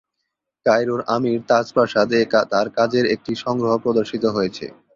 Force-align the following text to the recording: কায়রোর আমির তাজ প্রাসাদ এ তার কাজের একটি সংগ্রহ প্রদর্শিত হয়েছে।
কায়রোর 0.65 1.01
আমির 1.15 1.39
তাজ 1.49 1.65
প্রাসাদ 1.75 2.09
এ 2.13 2.21
তার 2.51 2.67
কাজের 2.77 3.05
একটি 3.15 3.31
সংগ্রহ 3.43 3.73
প্রদর্শিত 3.83 4.23
হয়েছে। 4.35 4.65